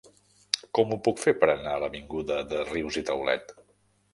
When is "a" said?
1.75-1.83